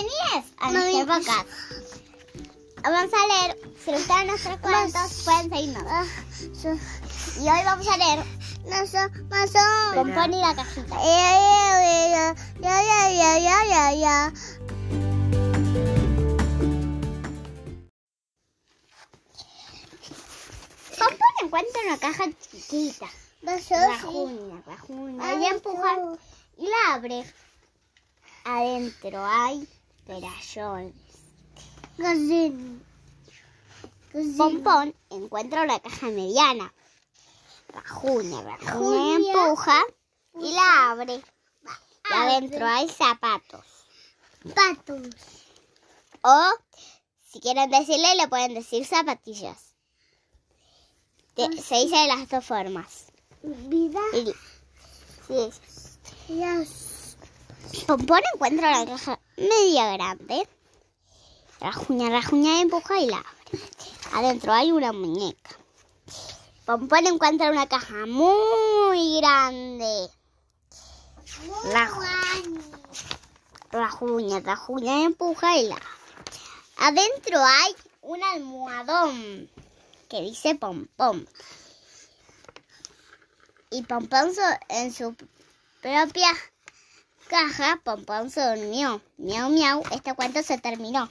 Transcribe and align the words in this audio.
Bienvenidos 0.00 0.52
a 0.60 0.72
nuestro 0.72 1.06
podcast. 1.06 1.48
Vamos 2.82 3.12
a 3.12 3.26
leer, 3.26 3.58
si 3.84 3.90
les 3.90 4.00
gustan 4.00 4.26
nuestros 4.28 4.56
cuentos, 4.60 5.22
pueden 5.24 5.50
seguirnos. 5.50 5.82
Ah, 5.86 6.06
Y 7.36 7.40
hoy 7.40 7.64
vamos 7.66 7.86
a 7.86 7.96
leer 7.98 8.24
y 10.32 10.40
la 10.40 10.54
cajita. 10.54 10.96
Ya, 10.96 11.36
ya, 11.36 12.34
ya, 12.62 12.82
ya, 12.82 13.10
ya, 13.10 13.38
ya, 13.38 13.64
ya, 13.68 13.92
ya. 13.92 14.32
Pompón 20.98 21.34
encuentra 21.42 21.80
una 21.86 21.98
caja 21.98 22.24
chiquita. 22.50 23.06
Mazo, 23.42 23.74
Rajuña, 23.74 24.62
rajuña. 24.66 25.34
Y 25.34 25.44
empuja 25.44 25.96
y 26.56 26.66
la 26.68 26.94
abre. 26.94 27.34
Adentro 28.44 29.26
hay 29.26 29.68
Gallina. 30.18 30.92
Gallina. 31.98 32.80
Pompón 34.36 34.94
encuentra 35.10 35.62
una 35.62 35.78
caja 35.78 36.06
mediana. 36.06 36.72
Rajuña 37.68 38.42
Rajuña. 38.42 39.32
empuja 39.32 39.80
y 40.40 40.52
la 40.52 40.90
abre. 40.90 41.14
Y 41.14 42.12
adentro 42.12 42.66
hay 42.66 42.88
zapatos. 42.88 43.64
Patos. 44.54 45.06
O, 46.22 46.52
si 47.30 47.38
quieren 47.40 47.70
decirle, 47.70 48.16
le 48.16 48.26
pueden 48.26 48.54
decir 48.54 48.84
zapatillas. 48.84 49.74
De- 51.36 51.62
se 51.62 51.76
dice 51.76 51.96
de 51.96 52.08
las 52.08 52.28
dos 52.28 52.44
formas. 52.44 53.04
Vida. 53.42 54.00
Y- 54.12 54.34
sí. 55.28 55.50
Pompón 57.86 58.20
encuentra 58.34 58.82
una 58.82 58.86
caja 58.90 59.19
media 59.40 59.92
grande. 59.94 60.48
Rajuña, 61.60 62.10
rajuña 62.10 62.60
empuja 62.60 63.00
y 63.00 63.06
la 63.06 63.18
abre. 63.18 63.60
Adentro 64.12 64.52
hay 64.52 64.72
una 64.72 64.92
muñeca. 64.92 65.50
Pompón 66.64 67.06
encuentra 67.06 67.50
una 67.50 67.66
caja 67.68 68.06
muy 68.06 69.18
grande. 69.20 70.08
Raju- 71.64 72.86
Rajuña, 73.72 74.40
rajuña 74.40 75.04
empuja 75.04 75.56
y 75.58 75.68
la 75.68 75.74
abre. 75.76 75.86
Adentro 76.78 77.38
hay 77.44 77.74
un 78.02 78.22
almohadón 78.22 79.50
que 80.08 80.20
dice 80.22 80.54
pompón. 80.54 81.28
Y 83.70 83.82
pompón 83.82 84.32
en 84.68 84.92
su 84.92 85.14
propia 85.82 86.28
caja, 87.30 87.80
Pompón 87.84 88.28
se 88.28 88.40
durmió. 88.44 89.00
Miau, 89.16 89.50
miau, 89.50 89.84
este 89.92 90.14
cuento 90.14 90.42
se 90.42 90.58
terminó. 90.58 91.08